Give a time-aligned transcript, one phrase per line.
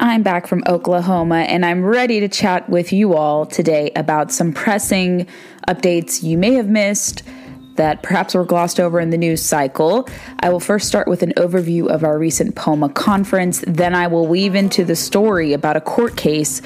[0.00, 4.52] I'm back from Oklahoma and I'm ready to chat with you all today about some
[4.52, 5.26] pressing
[5.68, 7.22] updates you may have missed
[7.76, 10.08] that perhaps were glossed over in the news cycle.
[10.40, 14.26] I will first start with an overview of our recent POMA conference, then I will
[14.26, 16.60] weave into the story about a court case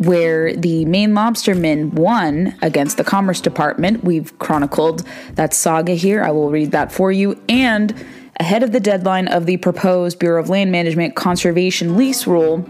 [0.00, 4.02] where the Maine lobstermen won against the Commerce Department.
[4.02, 6.24] We've chronicled that saga here.
[6.24, 7.38] I will read that for you.
[7.50, 7.94] And
[8.38, 12.66] ahead of the deadline of the proposed Bureau of Land Management conservation lease rule,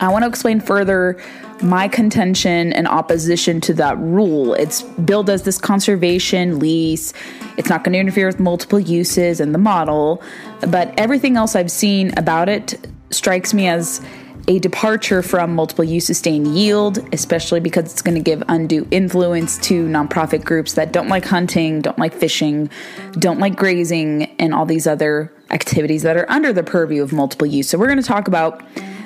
[0.00, 1.22] I want to explain further
[1.62, 4.54] my contention and opposition to that rule.
[4.54, 7.12] It's billed as this conservation lease.
[7.58, 10.22] It's not going to interfere with multiple uses and the model,
[10.68, 14.00] but everything else I've seen about it strikes me as
[14.48, 19.58] a departure from multiple use sustained yield, especially because it's going to give undue influence
[19.58, 22.70] to nonprofit groups that don't like hunting, don't like fishing,
[23.18, 27.46] don't like grazing, and all these other activities that are under the purview of multiple
[27.46, 27.68] use.
[27.68, 28.62] So, we're going to talk about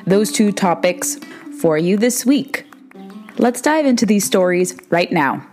[0.06, 1.16] those two topics
[1.60, 2.66] for you this week.
[3.38, 5.49] Let's dive into these stories right now.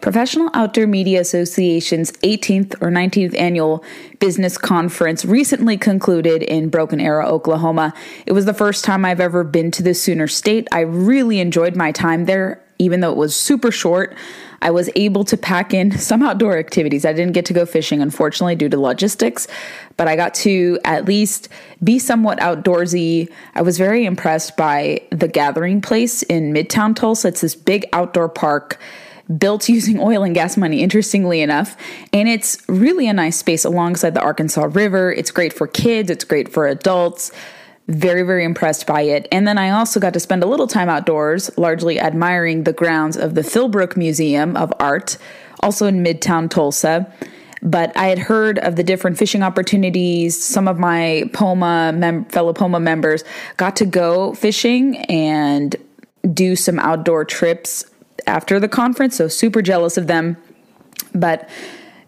[0.00, 3.84] Professional Outdoor Media Association's 18th or 19th annual
[4.20, 7.92] business conference recently concluded in Broken Arrow, Oklahoma.
[8.24, 10.68] It was the first time I've ever been to the Sooner State.
[10.70, 14.16] I really enjoyed my time there, even though it was super short.
[14.60, 17.04] I was able to pack in some outdoor activities.
[17.04, 19.48] I didn't get to go fishing, unfortunately, due to logistics,
[19.96, 21.48] but I got to at least
[21.82, 23.32] be somewhat outdoorsy.
[23.56, 27.28] I was very impressed by the gathering place in Midtown Tulsa.
[27.28, 28.78] It's this big outdoor park
[29.36, 31.76] built using oil and gas money, interestingly enough.
[32.12, 35.12] And it's really a nice space alongside the Arkansas River.
[35.12, 37.32] It's great for kids, it's great for adults.
[37.88, 39.26] Very, very impressed by it.
[39.32, 43.16] And then I also got to spend a little time outdoors, largely admiring the grounds
[43.16, 45.16] of the Philbrook Museum of Art,
[45.60, 47.10] also in Midtown Tulsa.
[47.62, 50.42] But I had heard of the different fishing opportunities.
[50.42, 53.24] Some of my POMA mem- fellow POMA members
[53.56, 55.74] got to go fishing and
[56.34, 57.87] do some outdoor trips
[58.26, 60.36] after the conference, so super jealous of them.
[61.14, 61.48] But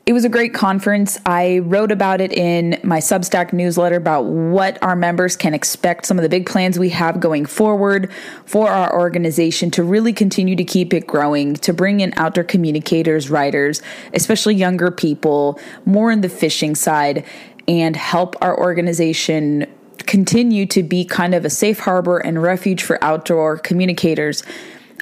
[0.07, 1.21] it was a great conference.
[1.25, 6.19] I wrote about it in my Substack newsletter about what our members can expect, some
[6.19, 8.11] of the big plans we have going forward
[8.45, 13.31] for our organization to really continue to keep it growing, to bring in outdoor communicators,
[13.31, 13.83] writers,
[14.13, 17.25] especially younger people, more in the fishing side,
[17.69, 19.67] and help our organization
[19.99, 24.43] continue to be kind of a safe harbor and refuge for outdoor communicators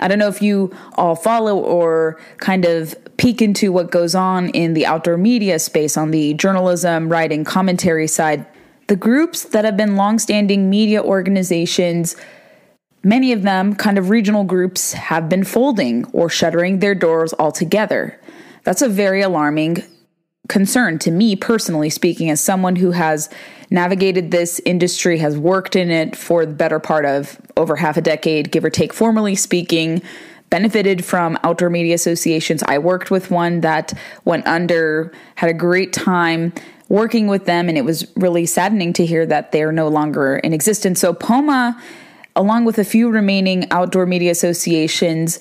[0.01, 4.49] I don't know if you all follow or kind of peek into what goes on
[4.51, 8.47] in the outdoor media space on the journalism, writing, commentary side.
[8.87, 12.17] The groups that have been longstanding media organizations,
[13.03, 18.19] many of them kind of regional groups, have been folding or shuttering their doors altogether.
[18.65, 19.83] That's a very alarming
[20.49, 23.29] concern to me personally speaking as someone who has
[23.71, 28.01] navigated this industry has worked in it for the better part of over half a
[28.01, 30.03] decade give or take formally speaking
[30.51, 32.63] benefited from outdoor media associations.
[32.63, 33.93] I worked with one that
[34.25, 36.55] went under had a great time
[36.89, 40.55] working with them and it was really saddening to hear that they're no longer in
[40.55, 41.01] existence.
[41.01, 41.81] So poma
[42.35, 45.39] along with a few remaining outdoor media associations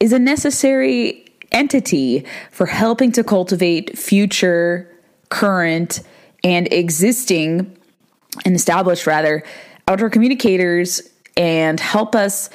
[0.00, 4.90] is a necessary entity for helping to cultivate future,
[5.28, 6.02] current,
[6.42, 7.76] and existing
[8.44, 9.42] and established rather
[9.88, 11.02] outdoor communicators
[11.36, 12.50] and help us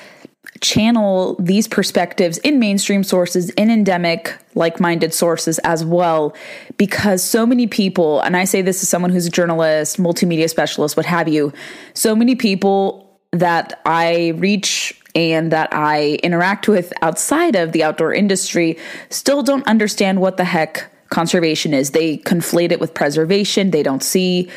[0.61, 6.33] channel these perspectives in mainstream sources, in endemic, like minded sources as well,
[6.77, 10.95] because so many people, and I say this as someone who's a journalist, multimedia specialist,
[10.95, 11.51] what have you,
[11.93, 18.13] so many people that I reach and that I interact with outside of the outdoor
[18.13, 18.77] industry
[19.09, 21.91] still don't understand what the heck conservation is.
[21.91, 23.71] They conflate it with preservation.
[23.71, 24.49] They don't see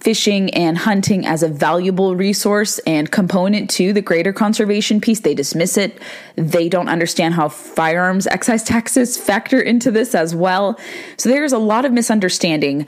[0.00, 5.20] fishing and hunting as a valuable resource and component to the greater conservation piece.
[5.20, 6.00] They dismiss it.
[6.36, 10.78] They don't understand how firearms excise taxes factor into this as well.
[11.16, 12.86] So there's a lot of misunderstanding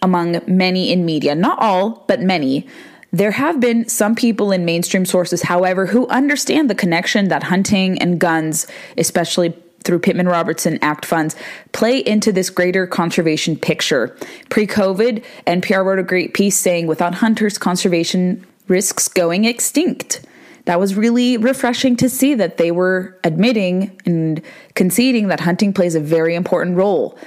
[0.00, 2.68] among many in media, not all, but many,
[3.12, 8.00] there have been some people in mainstream sources, however, who understand the connection that hunting
[8.00, 8.66] and guns,
[8.98, 11.34] especially through Pittman Robertson Act funds,
[11.72, 14.14] play into this greater conservation picture.
[14.50, 20.20] Pre COVID, NPR wrote a great piece saying, without hunters, conservation risks going extinct.
[20.66, 24.42] that was really refreshing to see that they were admitting and
[24.74, 27.18] conceding that hunting plays a very important role.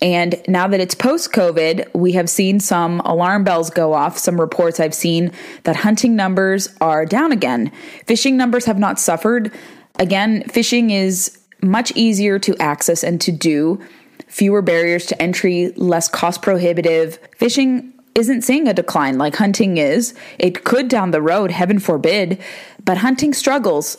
[0.00, 4.16] And now that it's post COVID, we have seen some alarm bells go off.
[4.16, 5.32] Some reports I've seen
[5.64, 7.72] that hunting numbers are down again.
[8.06, 9.52] Fishing numbers have not suffered.
[9.98, 13.80] Again, fishing is much easier to access and to do,
[14.28, 17.18] fewer barriers to entry, less cost prohibitive.
[17.36, 20.14] Fishing isn't seeing a decline like hunting is.
[20.38, 22.40] It could down the road, heaven forbid,
[22.84, 23.96] but hunting struggles,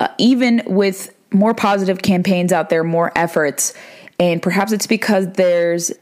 [0.00, 3.74] uh, even with more positive campaigns out there, more efforts.
[4.18, 5.92] And perhaps it's because there's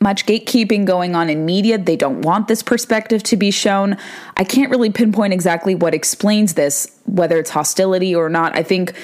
[0.00, 1.78] much gatekeeping going on in media.
[1.78, 3.96] They don't want this perspective to be shown.
[4.36, 8.54] I can't really pinpoint exactly what explains this, whether it's hostility or not.
[8.54, 8.94] I think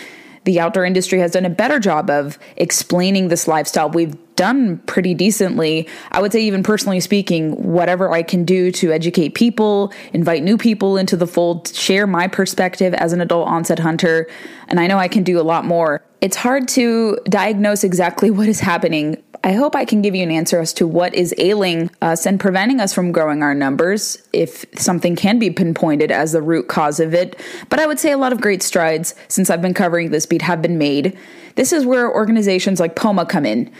[0.44, 3.88] the outdoor industry has done a better job of explaining this lifestyle.
[3.90, 5.88] We've done pretty decently.
[6.10, 10.58] I would say, even personally speaking, whatever I can do to educate people, invite new
[10.58, 14.28] people into the fold, share my perspective as an adult onset hunter,
[14.68, 16.02] and I know I can do a lot more.
[16.20, 20.30] It's hard to diagnose exactly what is happening I hope I can give you an
[20.30, 24.64] answer as to what is ailing us and preventing us from growing our numbers, if
[24.76, 27.38] something can be pinpointed as the root cause of it.
[27.68, 30.42] But I would say a lot of great strides since I've been covering this beat
[30.42, 31.18] have been made.
[31.56, 33.72] This is where organizations like POMA come in.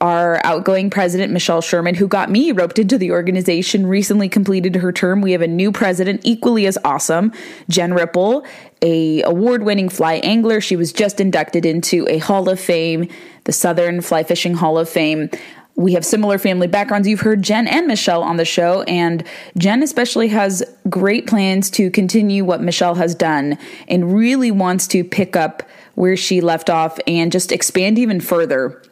[0.00, 4.92] Our outgoing president, Michelle Sherman, who got me roped into the organization, recently completed her
[4.92, 5.20] term.
[5.20, 7.32] We have a new president, equally as awesome,
[7.68, 8.44] Jen Ripple,
[8.82, 10.60] a award-winning fly angler.
[10.60, 13.08] She was just inducted into a Hall of Fame,
[13.44, 15.30] the Southern Fly Fishing Hall of Fame.
[15.74, 17.08] We have similar family backgrounds.
[17.08, 19.24] You've heard Jen and Michelle on the show, and
[19.56, 23.56] Jen especially has great plans to continue what Michelle has done
[23.88, 25.62] and really wants to pick up
[25.94, 28.82] where she left off and just expand even further.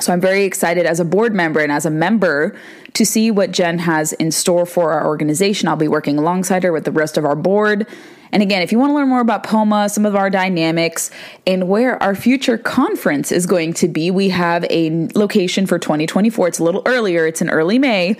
[0.00, 2.56] So I'm very excited as a board member and as a member
[2.94, 5.68] to see what Jen has in store for our organization.
[5.68, 7.86] I'll be working alongside her with the rest of our board.
[8.32, 11.10] And again, if you want to learn more about POMA, some of our dynamics,
[11.46, 16.48] and where our future conference is going to be, we have a location for 2024.
[16.48, 18.16] It's a little earlier, it's in early May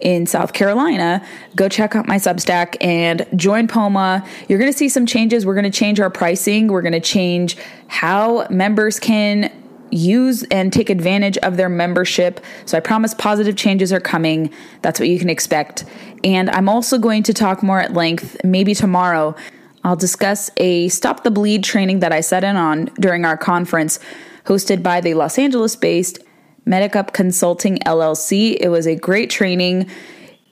[0.00, 1.24] in South Carolina,
[1.56, 4.26] go check out my Substack and join POMA.
[4.48, 5.46] You're going to see some changes.
[5.46, 6.68] We're going to change our pricing.
[6.68, 7.56] We're going to change
[7.86, 9.50] how members can
[9.90, 12.40] use and take advantage of their membership.
[12.66, 14.52] So I promise positive changes are coming.
[14.82, 15.84] That's what you can expect.
[16.24, 19.36] And I'm also going to talk more at length, maybe tomorrow.
[19.84, 24.00] I'll discuss a Stop the Bleed training that I set in on during our conference
[24.46, 26.18] hosted by the Los Angeles based
[26.66, 28.56] Medicup Consulting LLC.
[28.58, 29.90] It was a great training.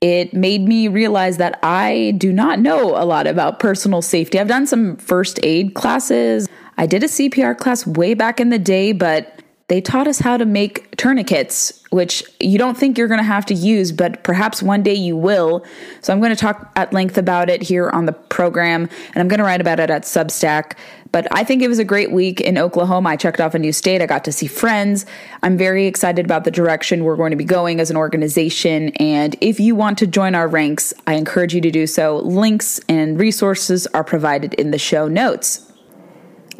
[0.02, 4.38] It made me realize that I do not know a lot about personal safety.
[4.38, 6.48] I've done some first aid classes.
[6.76, 10.36] I did a CPR class way back in the day, but they taught us how
[10.36, 14.62] to make tourniquets, which you don't think you're going to have to use, but perhaps
[14.62, 15.64] one day you will.
[16.00, 19.28] So I'm going to talk at length about it here on the program, and I'm
[19.28, 20.76] going to write about it at Substack.
[21.12, 23.10] But I think it was a great week in Oklahoma.
[23.10, 24.00] I checked off a new state.
[24.00, 25.06] I got to see friends.
[25.42, 28.90] I'm very excited about the direction we're going to be going as an organization.
[28.96, 32.18] And if you want to join our ranks, I encourage you to do so.
[32.18, 35.71] Links and resources are provided in the show notes.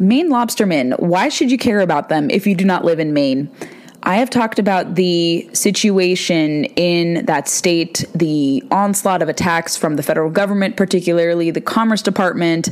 [0.03, 3.49] Maine lobstermen, why should you care about them if you do not live in Maine?
[4.03, 10.03] I have talked about the situation in that state, the onslaught of attacks from the
[10.03, 12.69] federal government, particularly the Commerce Department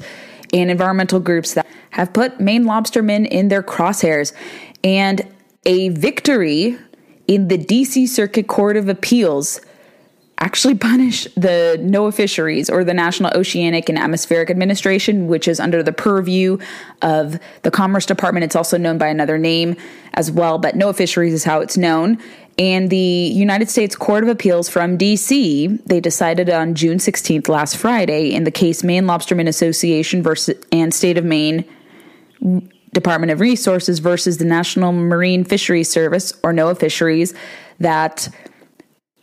[0.53, 4.33] and environmental groups that have put Maine lobstermen in their crosshairs.
[4.83, 5.25] And
[5.65, 6.77] a victory
[7.29, 9.61] in the DC Circuit Court of Appeals
[10.41, 15.83] actually punish the NOAA fisheries or the National Oceanic and Atmospheric Administration, which is under
[15.83, 16.57] the purview
[17.03, 18.45] of the Commerce Department.
[18.45, 19.77] It's also known by another name
[20.15, 22.19] as well, but NOAA fisheries is how it's known.
[22.59, 27.77] And the United States Court of Appeals from DC, they decided on June 16th, last
[27.77, 31.65] Friday, in the case Maine Lobstermen Association versus and State of Maine
[32.93, 37.35] Department of Resources versus the National Marine Fisheries Service or NOAA Fisheries,
[37.79, 38.29] that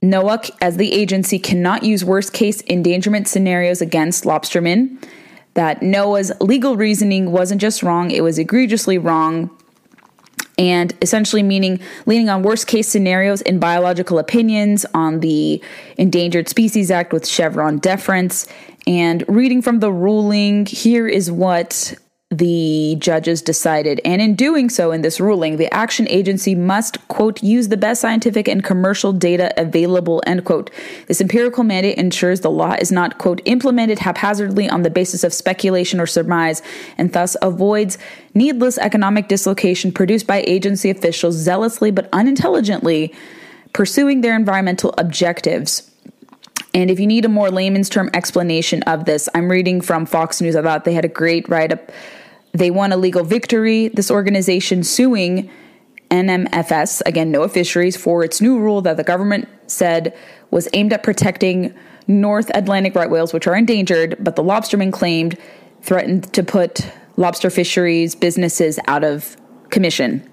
[0.02, 5.04] NOAA, as the agency, cannot use worst case endangerment scenarios against lobstermen.
[5.56, 9.50] That NOAA's legal reasoning wasn't just wrong, it was egregiously wrong.
[10.60, 15.62] And essentially meaning leaning on worst case scenarios in biological opinions on the
[15.98, 18.48] Endangered Species Act with Chevron deference.
[18.88, 21.94] And reading from the ruling, here is what
[22.30, 24.02] the judges decided.
[24.04, 28.02] And in doing so, in this ruling, the action agency must, quote, use the best
[28.02, 30.70] scientific and commercial data available, end quote.
[31.08, 35.34] This empirical mandate ensures the law is not, quote, implemented haphazardly on the basis of
[35.34, 36.62] speculation or surmise,
[36.98, 37.98] and thus avoids
[38.34, 43.16] needless economic dislocation produced by agency officials zealously but unintelligently
[43.72, 45.90] pursuing their environmental objectives.
[46.74, 50.42] And if you need a more layman's term explanation of this, I'm reading from Fox
[50.42, 50.56] News.
[50.56, 51.92] I thought they had a great write up.
[52.58, 53.90] They won a legal victory.
[53.90, 55.50] This organization suing
[56.10, 60.18] NMFS, again, NOAA Fisheries, for its new rule that the government said
[60.50, 61.76] was aimed at protecting
[62.08, 65.38] North Atlantic right whales, which are endangered, but the lobstermen claimed
[65.84, 69.38] threatened to put lobster fisheries businesses out of
[69.70, 70.28] commission.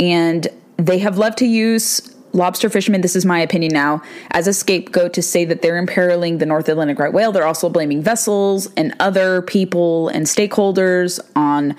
[0.00, 0.48] And
[0.78, 5.12] they have loved to use lobster fishermen, this is my opinion now, as a scapegoat
[5.14, 7.32] to say that they're imperiling the North Atlantic right whale.
[7.32, 11.74] They're also blaming vessels and other people and stakeholders on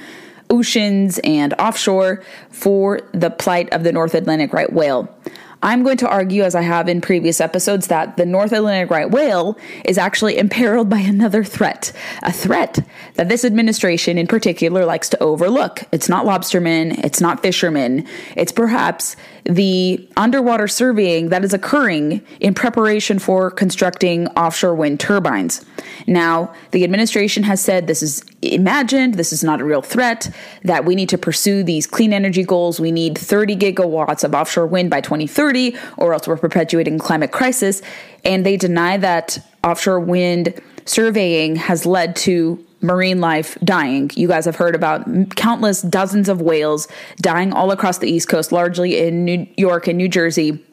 [0.50, 5.14] oceans and offshore for the plight of the North Atlantic right whale.
[5.62, 9.10] I'm going to argue, as I have in previous episodes, that the North Atlantic right
[9.10, 11.92] whale is actually imperiled by another threat.
[12.24, 12.80] A threat
[13.16, 15.84] that this administration in particular likes to overlook.
[15.92, 22.54] It's not lobstermen, it's not fishermen, it's perhaps the underwater surveying that is occurring in
[22.54, 25.66] preparation for constructing offshore wind turbines.
[26.08, 30.86] Now, the administration has said this is imagined, this is not a real threat, that
[30.86, 32.80] we need to pursue these clean energy goals.
[32.80, 37.82] We need 30 gigawatts of offshore wind by 2030, or else we're perpetuating climate crisis.
[38.24, 44.10] And they deny that offshore wind surveying has led to marine life dying.
[44.16, 45.06] You guys have heard about
[45.36, 49.98] countless dozens of whales dying all across the East Coast, largely in New York and
[49.98, 50.64] New Jersey.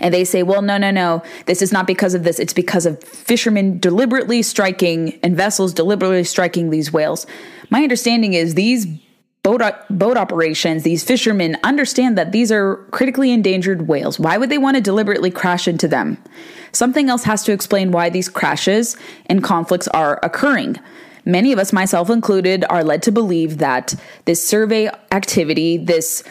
[0.00, 2.38] And they say, well, no, no, no, this is not because of this.
[2.38, 7.26] It's because of fishermen deliberately striking and vessels deliberately striking these whales.
[7.70, 8.86] My understanding is these
[9.42, 14.18] boat, boat operations, these fishermen understand that these are critically endangered whales.
[14.18, 16.18] Why would they want to deliberately crash into them?
[16.72, 18.96] Something else has to explain why these crashes
[19.26, 20.76] and conflicts are occurring.
[21.24, 26.24] Many of us, myself included, are led to believe that this survey activity, this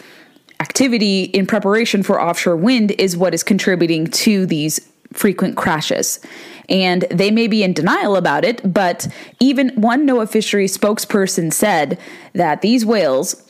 [0.60, 4.80] activity in preparation for offshore wind, is what is contributing to these
[5.12, 6.20] frequent crashes.
[6.68, 9.08] And they may be in denial about it, but
[9.40, 11.98] even one NOAA fishery spokesperson said
[12.34, 13.49] that these whales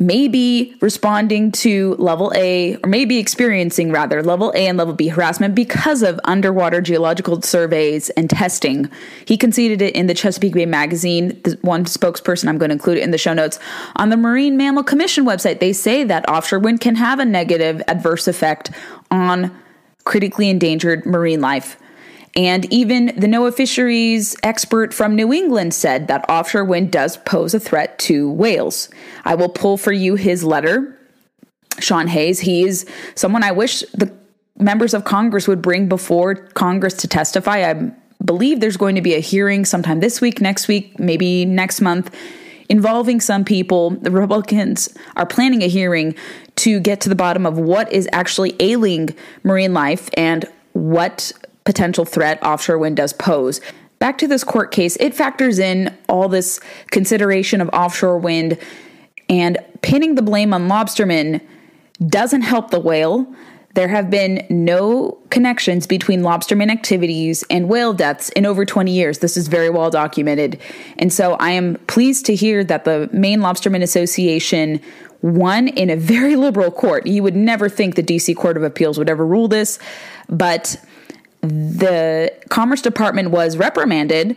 [0.00, 5.56] Maybe responding to level A, or maybe experiencing rather level A and level B harassment
[5.56, 8.88] because of underwater geological surveys and testing.
[9.24, 11.40] He conceded it in the Chesapeake Bay magazine.
[11.42, 13.58] The one spokesperson, I'm going to include it in the show notes.
[13.96, 17.82] On the Marine Mammal Commission website, they say that offshore wind can have a negative
[17.88, 18.70] adverse effect
[19.10, 19.50] on
[20.04, 21.76] critically endangered marine life.
[22.38, 27.52] And even the NOAA fisheries expert from New England said that offshore wind does pose
[27.52, 28.88] a threat to whales.
[29.24, 30.96] I will pull for you his letter.
[31.80, 34.14] Sean Hayes, he is someone I wish the
[34.56, 37.68] members of Congress would bring before Congress to testify.
[37.68, 37.90] I
[38.24, 42.14] believe there's going to be a hearing sometime this week, next week, maybe next month
[42.68, 43.90] involving some people.
[43.90, 46.14] The Republicans are planning a hearing
[46.56, 49.08] to get to the bottom of what is actually ailing
[49.42, 51.32] marine life and what
[51.68, 53.60] potential threat offshore wind does pose.
[53.98, 56.60] Back to this court case, it factors in all this
[56.90, 58.56] consideration of offshore wind
[59.28, 61.42] and pinning the blame on lobstermen
[62.06, 63.30] doesn't help the whale.
[63.74, 69.18] There have been no connections between lobsterman activities and whale deaths in over 20 years.
[69.18, 70.58] This is very well documented.
[70.96, 74.80] And so I am pleased to hear that the Maine Lobsterman Association
[75.20, 77.06] won in a very liberal court.
[77.06, 79.78] You would never think the DC Court of Appeals would ever rule this,
[80.30, 80.80] but
[81.40, 84.36] the Commerce Department was reprimanded,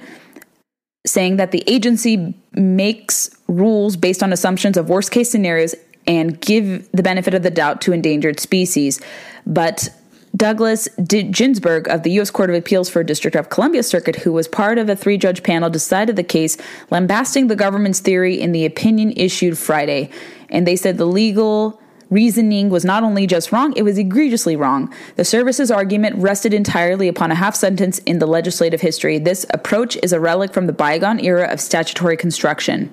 [1.06, 5.76] saying that the agency makes rules based on assumptions of worst case scenarios
[6.08, 9.00] and give the benefit of the doubt to endangered species.
[9.46, 9.90] But
[10.36, 12.32] Douglas D- Ginsburg of the U.S.
[12.32, 15.44] Court of Appeals for District of Columbia Circuit, who was part of a three judge
[15.44, 16.58] panel, decided the case,
[16.90, 20.10] lambasting the government's theory in the opinion issued Friday.
[20.50, 21.81] And they said the legal
[22.12, 24.94] reasoning was not only just wrong, it was egregiously wrong.
[25.16, 29.18] The service's argument rested entirely upon a half sentence in the legislative history.
[29.18, 32.92] This approach is a relic from the bygone era of statutory construction.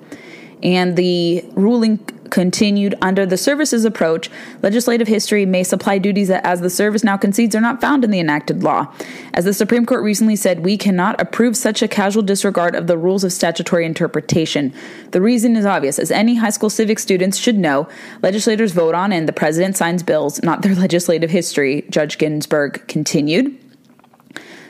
[0.61, 1.99] And the ruling
[2.29, 4.29] continued under the services approach,
[4.61, 8.11] legislative history may supply duties that, as the service now concedes, are not found in
[8.11, 8.93] the enacted law.
[9.33, 12.97] As the Supreme Court recently said, we cannot approve such a casual disregard of the
[12.97, 14.73] rules of statutory interpretation.
[15.11, 15.99] The reason is obvious.
[15.99, 17.87] As any high school civic students should know,
[18.21, 23.57] legislators vote on and the president signs bills, not their legislative history, Judge Ginsburg continued.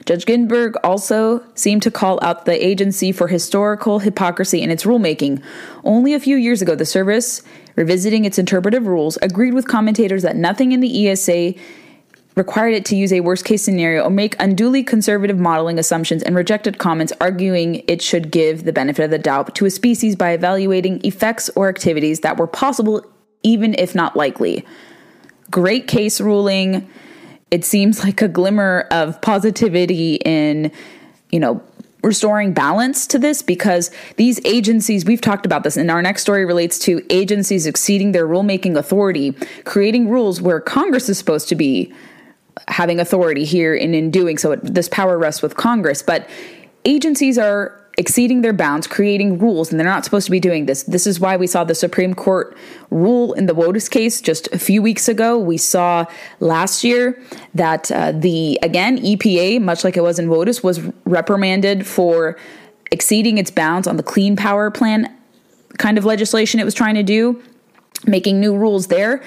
[0.06, 5.42] Judge Ginsburg also seemed to call out the agency for historical hypocrisy in its rulemaking.
[5.84, 7.42] Only a few years ago, the service,
[7.76, 11.54] revisiting its interpretive rules, agreed with commentators that nothing in the ESA
[12.36, 16.36] required it to use a worst case scenario or make unduly conservative modeling assumptions and
[16.36, 20.32] rejected comments arguing it should give the benefit of the doubt to a species by
[20.32, 23.06] evaluating effects or activities that were possible
[23.44, 24.66] even if not likely.
[25.52, 26.90] Great case ruling
[27.52, 30.72] it seems like a glimmer of positivity in,
[31.30, 31.62] you know,
[32.02, 36.46] restoring balance to this because these agencies, we've talked about this, and our next story
[36.46, 39.32] relates to agencies exceeding their rulemaking authority,
[39.66, 41.94] creating rules where Congress is supposed to be
[42.70, 44.56] having authority here and in doing so.
[44.56, 46.30] This power rests with Congress, but
[46.86, 50.84] agencies are exceeding their bounds, creating rules, and they're not supposed to be doing this.
[50.84, 52.56] This is why we saw the Supreme Court
[52.90, 55.38] rule in the WOTUS case just a few weeks ago.
[55.38, 56.06] We saw
[56.40, 57.22] last year
[57.54, 62.38] that uh, the, again, EPA, much like it was in WOTUS, was reprimanded for
[62.90, 65.14] exceeding its bounds on the Clean Power Plan
[65.78, 67.44] kind of legislation it was trying to do,
[68.08, 69.22] making new rules there.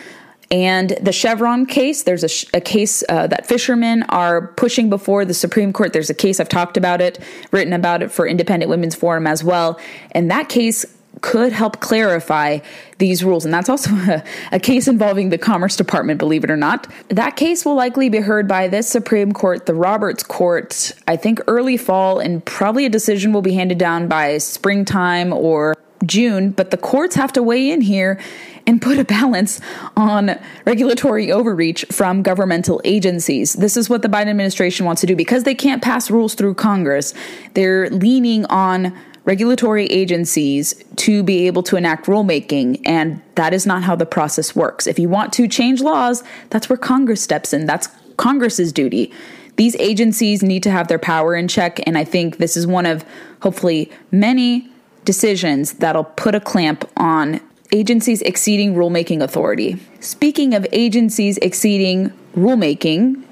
[0.52, 5.32] And the Chevron case, there's a, a case uh, that fishermen are pushing before the
[5.32, 5.94] Supreme Court.
[5.94, 7.18] There's a case, I've talked about it,
[7.52, 9.80] written about it for Independent Women's Forum as well.
[10.10, 10.84] And that case
[11.22, 12.58] could help clarify
[12.98, 13.46] these rules.
[13.46, 16.86] And that's also a, a, case involving the Commerce Department, believe it or not.
[17.08, 21.40] That case will likely be heard by this Supreme Court, the Roberts Court, I think
[21.46, 26.50] early fall, and probably a decision will be handed down by springtime or June.
[26.50, 28.20] But the courts have to weigh in here
[28.66, 29.60] and put a balance
[29.96, 33.54] on regulatory overreach from governmental agencies.
[33.54, 36.54] This is what the Biden administration wants to do because they can't pass rules through
[36.54, 37.14] Congress.
[37.54, 43.82] They're leaning on regulatory agencies to be able to enact rulemaking, and that is not
[43.82, 44.86] how the process works.
[44.86, 47.66] If you want to change laws, that's where Congress steps in.
[47.66, 49.12] That's Congress's duty.
[49.56, 52.86] These agencies need to have their power in check, and I think this is one
[52.86, 53.04] of
[53.40, 54.68] hopefully many
[55.04, 57.40] decisions that'll put a clamp on
[57.72, 59.78] agencies exceeding rulemaking authority.
[60.00, 63.22] Speaking of agencies exceeding rulemaking,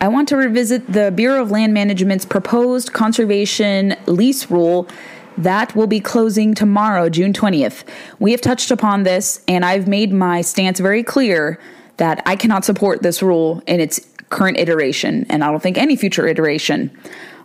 [0.00, 4.88] I want to revisit the Bureau of Land Management's proposed conservation lease rule
[5.36, 7.84] that will be closing tomorrow, June 20th.
[8.18, 11.60] We have touched upon this, and I've made my stance very clear
[11.98, 15.96] that I cannot support this rule in its current iteration, and I don't think any
[15.96, 16.90] future iteration.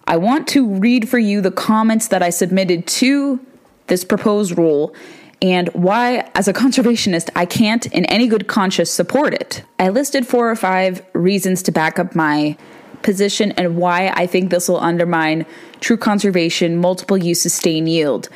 [0.07, 3.39] I want to read for you the comments that I submitted to
[3.87, 4.95] this proposed rule
[5.41, 9.63] and why, as a conservationist, I can't in any good conscience support it.
[9.79, 12.57] I listed four or five reasons to back up my
[13.01, 15.45] position and why I think this will undermine
[15.79, 18.29] true conservation, multiple use, sustain yield.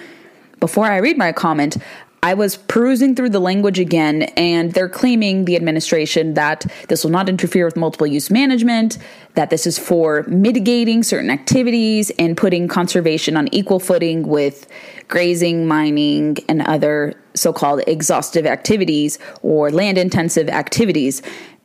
[0.59, 1.77] Before I read my comment,
[2.21, 7.12] I was perusing through the language again, and they're claiming the administration that this will
[7.12, 8.97] not interfere with multiple use management,
[9.36, 14.67] that this is for mitigating certain activities and putting conservation on equal footing with
[15.08, 21.21] grazing, mining, and other so called exhaustive activities or land intensive activities.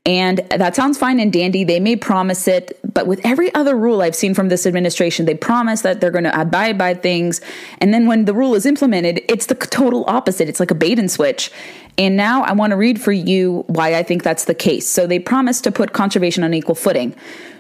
[0.07, 1.65] And that sounds fine and dandy.
[1.65, 5.35] They may promise it, but with every other rule I've seen from this administration, they
[5.35, 7.41] promise that they're going to abide by things.
[7.79, 10.47] And then when the rule is implemented, it's the total opposite.
[10.47, 11.51] It's like a bait and switch.
[11.97, 14.87] And now I want to read for you why I think that's the case.
[14.87, 17.15] So they promise to put conservation on equal footing.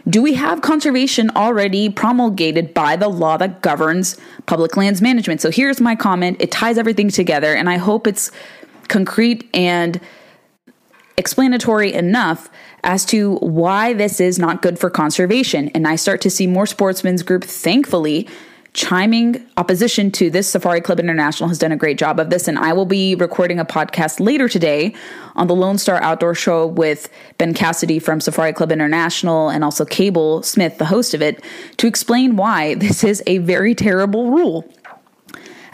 [0.06, 5.40] Do we have conservation already promulgated by the law that governs public lands management?
[5.40, 6.36] So here's my comment.
[6.40, 8.30] It ties everything together, and I hope it's
[8.88, 9.98] concrete and
[11.16, 12.50] explanatory enough
[12.82, 15.68] as to why this is not good for conservation.
[15.74, 18.28] And I start to see more sportsmen's group, thankfully,
[18.74, 20.50] chiming opposition to this.
[20.50, 23.60] Safari Club International has done a great job of this, and I will be recording
[23.60, 24.94] a podcast later today
[25.36, 29.84] on the Lone Star Outdoor Show with Ben Cassidy from Safari Club International and also
[29.84, 31.42] Cable Smith, the host of it,
[31.76, 34.68] to explain why this is a very terrible rule.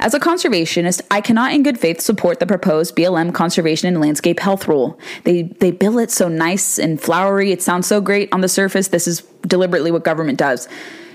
[0.00, 4.40] As a conservationist, I cannot in good faith support the proposed BLM conservation and landscape
[4.40, 4.98] health rule.
[5.24, 7.52] They they bill it so nice and flowery.
[7.52, 8.88] It sounds so great on the surface.
[8.88, 10.68] This is deliberately what government does.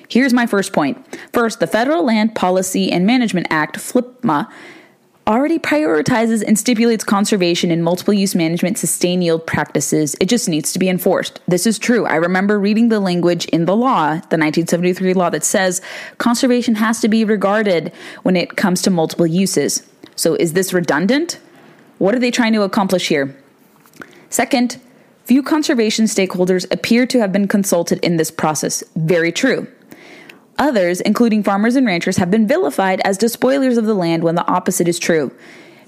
[0.08, 1.04] Here's my first point.
[1.34, 4.48] First, the Federal Land Policy and Management Act, FLPMA,
[5.28, 10.16] already prioritizes and stipulates conservation and multiple use management sustain yield practices.
[10.20, 11.40] It just needs to be enforced.
[11.48, 12.06] This is true.
[12.06, 15.82] I remember reading the language in the law, the 1973 law, that says
[16.20, 17.92] conservation has to be regarded
[18.24, 19.84] when it comes to multiple uses.
[20.16, 21.40] So is this redundant?
[21.98, 23.36] What are they trying to accomplish here?
[24.30, 24.80] Second,
[25.24, 28.84] few conservation stakeholders appear to have been consulted in this process.
[28.96, 29.68] Very true.
[30.58, 34.48] Others, including farmers and ranchers, have been vilified as despoilers of the land when the
[34.48, 35.32] opposite is true.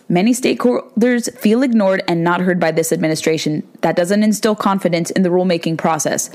[0.09, 3.67] Many stakeholders feel ignored and not heard by this administration.
[3.81, 6.29] That doesn't instill confidence in the rulemaking process.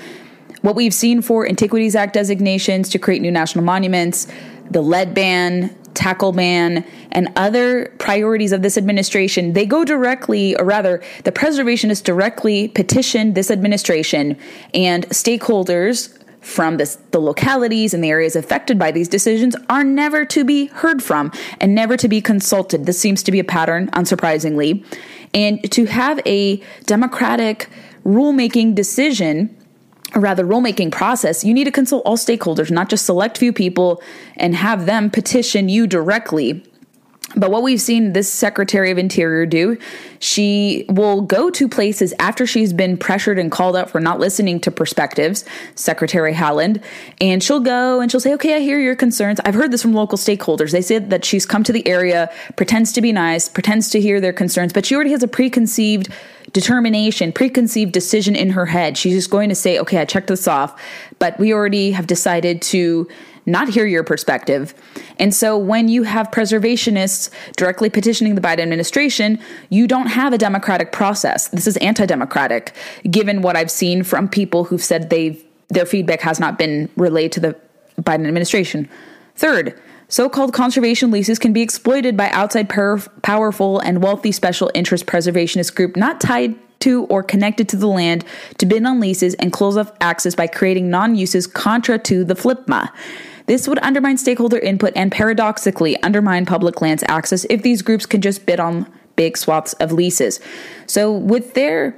[0.63, 4.29] What we've seen for Antiquities Act designations to create new national monuments,
[4.71, 10.65] the lead ban, tackle ban, and other priorities of this administration, they go directly, or
[10.65, 14.39] rather, the preservationists directly petition this administration
[14.73, 20.25] and stakeholders from this, the localities and the areas affected by these decisions are never
[20.27, 22.85] to be heard from and never to be consulted.
[22.85, 24.85] This seems to be a pattern, unsurprisingly.
[25.33, 27.71] And to have a democratic
[28.05, 29.57] rulemaking decision
[30.15, 34.03] or rather rulemaking process, you need to consult all stakeholders, not just select few people
[34.37, 36.65] and have them petition you directly
[37.37, 39.79] but what we've seen this Secretary of Interior do,
[40.19, 44.61] she will go to places after she's been pressured and called out for not listening
[44.61, 46.83] to perspectives, Secretary Haaland,
[47.21, 49.41] and she'll go and she'll say, Okay, I hear your concerns.
[49.45, 50.73] I've heard this from local stakeholders.
[50.73, 54.21] They said that she's come to the area, pretends to be nice, pretends to hear
[54.21, 56.09] their concerns, but she already has a preconceived
[56.53, 58.99] determination, preconceived decision in her head.
[58.99, 60.81] She's just going to say, Okay, I checked this off,
[61.19, 63.09] but we already have decided to
[63.47, 64.75] not hear your perspective.
[65.19, 70.39] And so when you have preservationists directly petitioning the Biden administration, you don't have a
[70.39, 71.49] democratic process.
[71.49, 72.75] This is anti-democratic
[73.11, 77.33] given what I've seen from people who've said they've their feedback has not been relayed
[77.33, 77.57] to the
[77.99, 78.91] Biden administration.
[79.37, 85.75] Third, so-called conservation leases can be exploited by outside powerful and wealthy special interest preservationist
[85.75, 88.25] group not tied to or connected to the land
[88.59, 92.91] to bid on leases and close off access by creating non-uses contra to the FLPMA.
[93.47, 98.21] This would undermine stakeholder input and paradoxically undermine public lands access if these groups can
[98.21, 100.41] just bid on big swaths of leases.
[100.87, 101.97] So, with their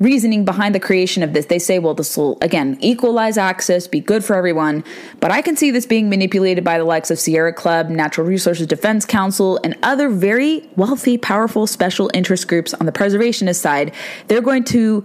[0.00, 4.00] reasoning behind the creation of this, they say, well, this will, again, equalize access, be
[4.00, 4.84] good for everyone.
[5.20, 8.66] But I can see this being manipulated by the likes of Sierra Club, Natural Resources
[8.66, 13.94] Defense Council, and other very wealthy, powerful special interest groups on the preservationist side.
[14.28, 15.04] They're going to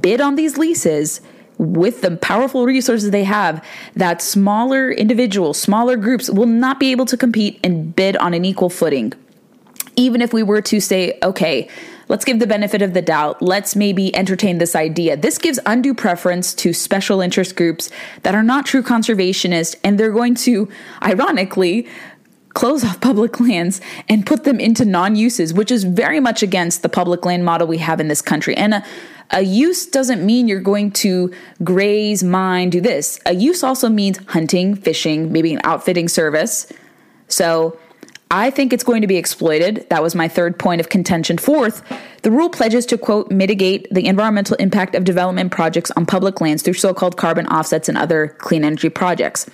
[0.00, 1.20] bid on these leases
[1.60, 3.62] with the powerful resources they have,
[3.94, 8.46] that smaller individuals, smaller groups will not be able to compete and bid on an
[8.46, 9.12] equal footing.
[9.94, 11.68] Even if we were to say, okay,
[12.08, 15.18] let's give the benefit of the doubt, let's maybe entertain this idea.
[15.18, 17.90] This gives undue preference to special interest groups
[18.22, 20.66] that are not true conservationists, and they're going to,
[21.02, 21.86] ironically,
[22.54, 26.80] close off public lands and put them into non uses, which is very much against
[26.80, 28.56] the public land model we have in this country.
[28.56, 28.84] And a,
[29.30, 33.20] a use doesn't mean you're going to graze, mine, do this.
[33.26, 36.70] A use also means hunting, fishing, maybe an outfitting service.
[37.28, 37.78] So
[38.32, 39.86] I think it's going to be exploited.
[39.90, 41.38] That was my third point of contention.
[41.38, 41.82] Fourth,
[42.22, 46.62] the rule pledges to, quote, mitigate the environmental impact of development projects on public lands
[46.62, 49.48] through so called carbon offsets and other clean energy projects.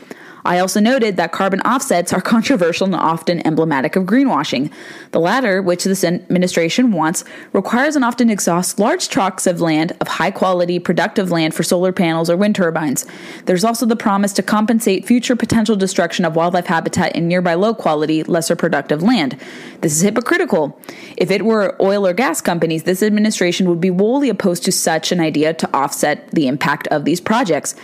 [0.46, 4.70] I also noted that carbon offsets are controversial and often emblematic of greenwashing.
[5.10, 10.08] The latter, which this administration wants, requires and often exhausts large tracts of land of
[10.08, 13.06] high quality, productive land for solar panels or wind turbines.
[13.46, 17.74] There's also the promise to compensate future potential destruction of wildlife habitat in nearby low
[17.74, 19.38] quality, lesser productive land.
[19.80, 20.80] This is hypocritical.
[21.16, 25.10] If it were oil or gas companies, this administration would be wholly opposed to such
[25.10, 27.74] an idea to offset the impact of these projects.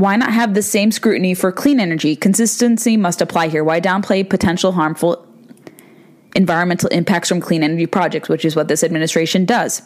[0.00, 2.16] Why not have the same scrutiny for clean energy?
[2.16, 3.62] Consistency must apply here.
[3.62, 5.26] Why downplay potential harmful
[6.34, 9.82] environmental impacts from clean energy projects, which is what this administration does?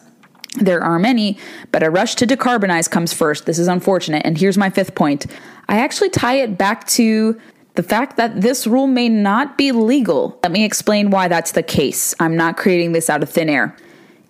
[0.60, 1.36] There are many,
[1.72, 3.46] but a rush to decarbonize comes first.
[3.46, 4.22] This is unfortunate.
[4.24, 5.26] And here's my fifth point
[5.68, 7.40] I actually tie it back to
[7.74, 10.38] the fact that this rule may not be legal.
[10.44, 12.14] Let me explain why that's the case.
[12.20, 13.76] I'm not creating this out of thin air.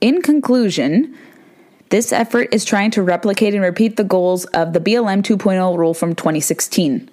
[0.01, 1.15] In conclusion,
[1.95, 5.95] this effort is trying to replicate and repeat the goals of the BLM 2.0 rule
[5.95, 7.09] from 2016.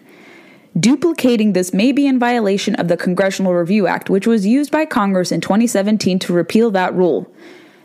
[0.80, 4.88] Duplicating this may be in violation of the Congressional Review Act, which was used by
[4.88, 7.32] Congress in 2017 to repeal that rule.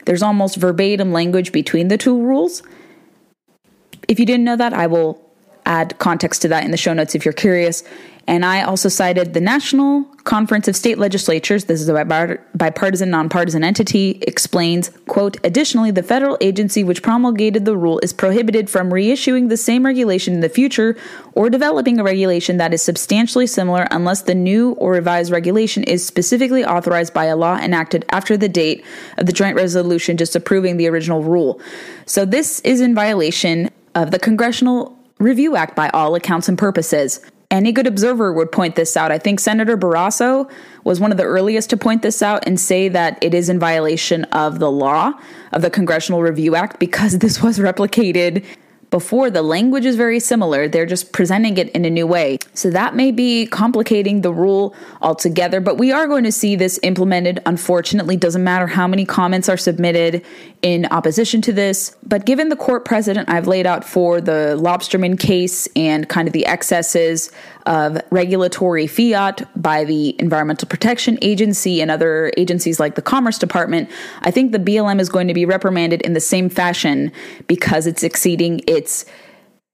[0.06, 2.62] There's almost verbatim language between the two rules.
[4.09, 5.22] If you didn't know that, I will
[5.66, 7.85] add context to that in the show notes if you're curious.
[8.29, 13.62] And I also cited the National Conference of State Legislatures, this is a bipartisan, nonpartisan
[13.62, 19.49] entity, explains, quote, additionally, the federal agency which promulgated the rule is prohibited from reissuing
[19.49, 20.97] the same regulation in the future
[21.35, 26.05] or developing a regulation that is substantially similar unless the new or revised regulation is
[26.05, 28.85] specifically authorized by a law enacted after the date
[29.19, 31.61] of the joint resolution disapproving the original rule.
[32.07, 37.21] So this is in violation of the Congressional Review Act by all accounts and purposes
[37.50, 39.12] any good observer would point this out.
[39.12, 40.50] I think Senator Barrasso
[40.85, 43.59] was one of the earliest to point this out and say that it is in
[43.59, 45.12] violation of the law
[45.52, 48.44] of the Congressional Review Act because this was replicated
[48.96, 50.68] before the language is very similar.
[50.68, 52.38] They're just presenting it in a new way.
[52.54, 56.80] So that may be complicating the rule altogether but we are going to see this
[56.82, 57.42] implemented.
[57.44, 60.24] Unfortunately doesn't matter how many comments are submitted
[60.62, 65.18] in opposition to this but given the court precedent i've laid out for the lobsterman
[65.18, 67.30] case and kind of the excesses
[67.66, 73.90] of regulatory fiat by the environmental protection agency and other agencies like the commerce department
[74.22, 77.12] i think the blm is going to be reprimanded in the same fashion
[77.46, 79.05] because it's exceeding its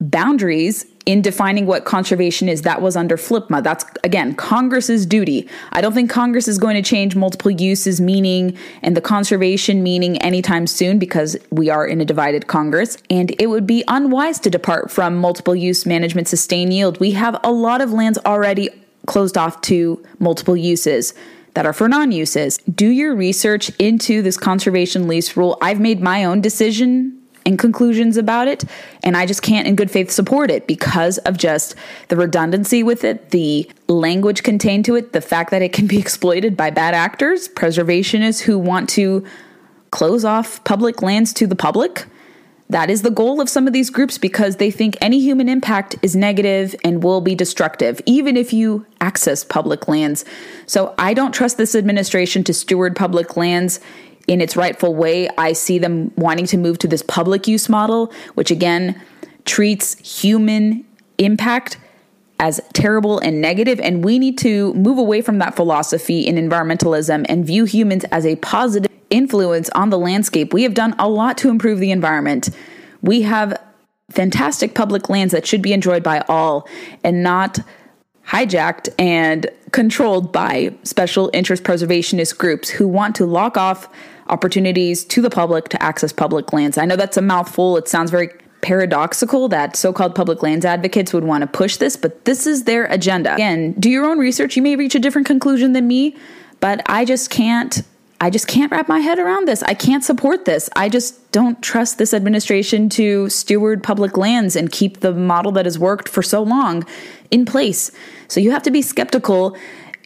[0.01, 3.63] boundaries in defining what conservation is, that was under FLPMA.
[3.63, 5.49] That's, again, Congress's duty.
[5.73, 10.17] I don't think Congress is going to change multiple uses meaning and the conservation meaning
[10.19, 12.99] anytime soon because we are in a divided Congress.
[13.11, 17.01] And it would be unwise to depart from multiple use management sustain yield.
[17.01, 18.71] We have a lot of lands already
[19.07, 21.15] closed off to multiple uses
[21.55, 22.59] that are for non uses.
[22.59, 25.59] Do your research into this conservation lease rule.
[25.61, 28.65] I've made my own decision and conclusions about it.
[29.03, 31.75] And I just can't, in good faith, support it because of just
[32.09, 35.99] the redundancy with it, the language contained to it, the fact that it can be
[36.01, 39.25] exploited by bad actors, preservationists who want to
[39.91, 42.07] close off public lands to the public.
[42.71, 45.95] That is the goal of some of these groups because they think any human impact
[46.01, 50.25] is negative and will be destructive, even if you access public lands.
[50.65, 53.79] So I don't trust this administration to steward public lands
[54.29, 55.29] in its rightful way.
[55.39, 59.01] I see them wanting to move to this public use model, which again
[59.45, 60.85] treats human
[61.19, 61.79] impact
[62.39, 67.25] as terrible and negative, and we need to move away from that philosophy in environmentalism
[67.29, 70.53] and view humans as a positive influence on the landscape.
[70.53, 72.51] We have done a lot to improve the environment.
[73.01, 73.61] We have
[74.11, 76.69] fantastic public lands that should be enjoyed by all
[77.05, 77.61] and not
[78.27, 83.89] hijacked and controlled by special interest preservationist groups who want to lock off
[84.33, 86.79] opportunities to the public to access public lands.
[86.79, 87.77] I know that's a mouthful.
[87.77, 88.31] It sounds very
[88.63, 92.65] paradoxical that so called public lands advocates would want to push this, but this is
[92.65, 93.35] their agenda.
[93.35, 94.57] Again, do your own research.
[94.57, 96.17] You may reach a different conclusion than me,
[96.61, 97.83] but I just can't.
[98.21, 99.65] I just can't wrap my head around this.
[99.65, 100.71] I can't support this.
[100.77, 105.67] I just don't trust this administration to steward public lands and keep the model that
[105.67, 106.87] has worked for so long
[107.33, 107.91] in place.
[108.29, 109.57] So you have to be skeptical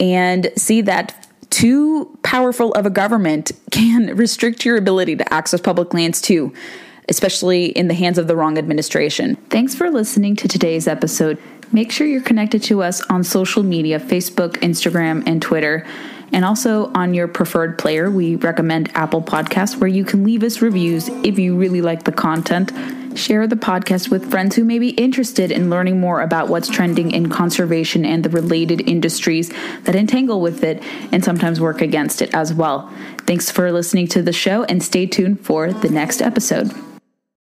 [0.01, 1.26] and see that
[1.57, 6.53] too powerful of a government can restrict your ability to access public lands too,
[7.09, 9.37] especially in the hands of the wrong administration.
[9.49, 11.39] Thanks for listening to today's episode.
[11.73, 15.87] Make sure you're connected to us on social media Facebook, Instagram, and Twitter.
[16.31, 20.61] And also on your preferred player, we recommend Apple Podcasts, where you can leave us
[20.61, 22.71] reviews if you really like the content
[23.17, 27.11] Share the podcast with friends who may be interested in learning more about what's trending
[27.11, 29.51] in conservation and the related industries
[29.85, 32.93] that entangle with it and sometimes work against it as well.
[33.21, 36.71] Thanks for listening to the show and stay tuned for the next episode.